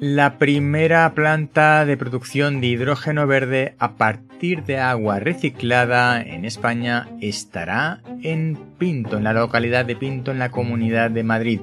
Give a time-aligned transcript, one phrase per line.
[0.00, 7.08] La primera planta de producción de hidrógeno verde a partir de agua reciclada en España
[7.20, 11.60] estará en Pinto, en la localidad de Pinto, en la Comunidad de Madrid.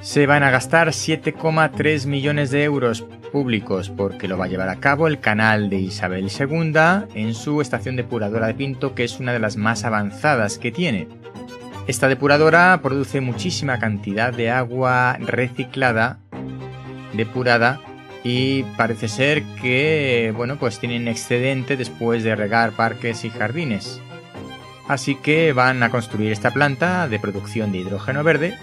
[0.00, 4.80] Se van a gastar 7,3 millones de euros públicos porque lo va a llevar a
[4.80, 6.72] cabo el canal de Isabel II
[7.14, 11.08] en su estación depuradora de Pinto, que es una de las más avanzadas que tiene.
[11.88, 16.20] Esta depuradora produce muchísima cantidad de agua reciclada
[17.18, 17.80] depurada
[18.24, 24.00] y parece ser que, bueno, pues tienen excedente después de regar parques y jardines.
[24.88, 28.56] Así que van a construir esta planta de producción de hidrógeno verde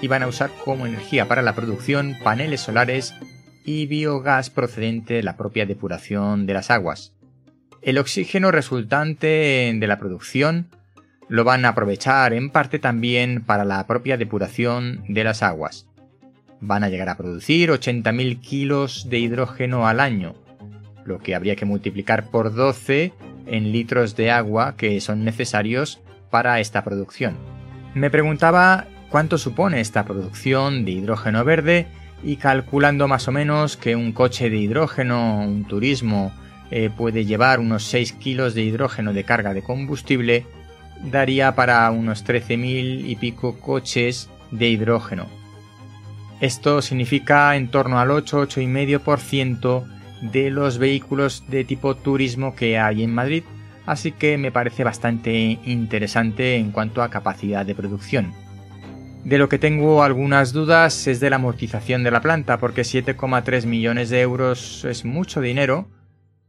[0.00, 3.14] y van a usar como energía para la producción paneles solares
[3.64, 7.12] y biogás procedente de la propia depuración de las aguas.
[7.82, 10.68] El oxígeno resultante de la producción
[11.28, 15.86] lo van a aprovechar en parte también para la propia depuración de las aguas
[16.66, 20.34] van a llegar a producir 80.000 kilos de hidrógeno al año,
[21.04, 23.12] lo que habría que multiplicar por 12
[23.46, 27.36] en litros de agua que son necesarios para esta producción.
[27.94, 31.86] Me preguntaba cuánto supone esta producción de hidrógeno verde
[32.22, 36.32] y calculando más o menos que un coche de hidrógeno, un turismo,
[36.70, 40.46] eh, puede llevar unos 6 kilos de hidrógeno de carga de combustible,
[41.02, 45.43] daría para unos 13.000 y pico coches de hidrógeno.
[46.40, 49.84] Esto significa en torno al 8-8,5%
[50.32, 53.44] de los vehículos de tipo turismo que hay en Madrid,
[53.86, 55.32] así que me parece bastante
[55.64, 58.32] interesante en cuanto a capacidad de producción.
[59.24, 63.64] De lo que tengo algunas dudas es de la amortización de la planta, porque 7,3
[63.64, 65.88] millones de euros es mucho dinero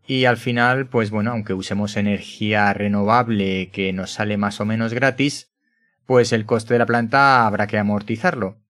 [0.05, 4.93] y al final, pues bueno, aunque usemos energía renovable que nos sale más o menos
[4.93, 5.53] gratis,
[6.05, 8.64] pues el coste de la planta habrá que amortizarlo.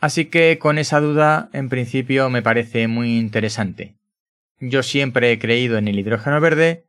[0.00, 3.96] Así que con esa duda, en principio, me parece muy interesante.
[4.58, 6.86] Yo siempre he creído en el hidrógeno verde,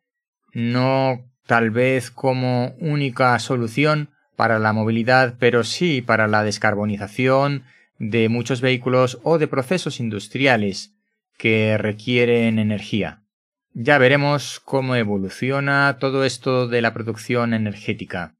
[0.53, 7.63] no tal vez como única solución para la movilidad, pero sí para la descarbonización
[7.99, 10.93] de muchos vehículos o de procesos industriales
[11.37, 13.23] que requieren energía.
[13.73, 18.35] Ya veremos cómo evoluciona todo esto de la producción energética.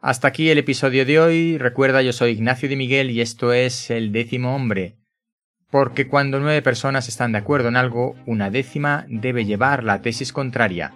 [0.00, 1.58] Hasta aquí el episodio de hoy.
[1.58, 4.96] Recuerda, yo soy Ignacio de Miguel y esto es El décimo hombre.
[5.70, 10.32] Porque cuando nueve personas están de acuerdo en algo, una décima debe llevar la tesis
[10.32, 10.94] contraria.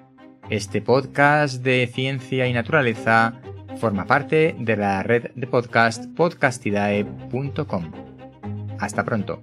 [0.49, 3.41] Este podcast de ciencia y naturaleza
[3.78, 7.93] forma parte de la red de podcast podcastidae.com.
[8.78, 9.43] Hasta pronto.